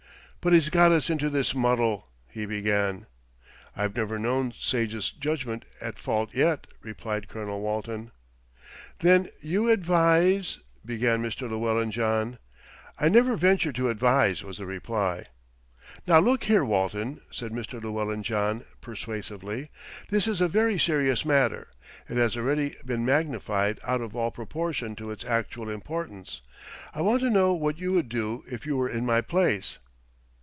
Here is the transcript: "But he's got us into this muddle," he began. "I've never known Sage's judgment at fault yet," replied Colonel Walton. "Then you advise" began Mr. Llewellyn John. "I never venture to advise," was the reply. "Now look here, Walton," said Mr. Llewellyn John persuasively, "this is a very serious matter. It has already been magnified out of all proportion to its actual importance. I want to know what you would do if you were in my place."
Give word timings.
"But 0.43 0.53
he's 0.53 0.69
got 0.69 0.91
us 0.91 1.11
into 1.11 1.29
this 1.29 1.53
muddle," 1.53 2.07
he 2.27 2.47
began. 2.47 3.05
"I've 3.75 3.95
never 3.95 4.17
known 4.17 4.53
Sage's 4.57 5.11
judgment 5.11 5.65
at 5.79 5.99
fault 5.99 6.31
yet," 6.33 6.65
replied 6.81 7.27
Colonel 7.27 7.61
Walton. 7.61 8.09
"Then 8.97 9.29
you 9.41 9.69
advise" 9.69 10.57
began 10.93 11.21
Mr. 11.21 11.47
Llewellyn 11.47 11.91
John. 11.91 12.39
"I 12.97 13.07
never 13.07 13.37
venture 13.37 13.71
to 13.73 13.89
advise," 13.89 14.43
was 14.43 14.57
the 14.57 14.65
reply. 14.65 15.25
"Now 16.07 16.17
look 16.19 16.45
here, 16.45 16.65
Walton," 16.65 17.21
said 17.29 17.51
Mr. 17.51 17.79
Llewellyn 17.79 18.23
John 18.23 18.65
persuasively, 18.81 19.69
"this 20.09 20.25
is 20.27 20.41
a 20.41 20.47
very 20.47 20.79
serious 20.79 21.23
matter. 21.23 21.67
It 22.09 22.17
has 22.17 22.35
already 22.35 22.77
been 22.83 23.05
magnified 23.05 23.79
out 23.85 24.01
of 24.01 24.15
all 24.15 24.31
proportion 24.31 24.95
to 24.95 25.11
its 25.11 25.23
actual 25.23 25.69
importance. 25.69 26.41
I 26.95 27.03
want 27.03 27.21
to 27.21 27.29
know 27.29 27.53
what 27.53 27.77
you 27.77 27.91
would 27.93 28.09
do 28.09 28.43
if 28.49 28.65
you 28.65 28.75
were 28.75 28.89
in 28.89 29.05
my 29.05 29.21
place." 29.21 29.77